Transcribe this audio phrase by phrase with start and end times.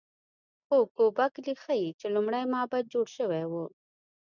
[0.65, 3.53] خو ګوبک لي ښيي چې لومړی معبد جوړ شوی و.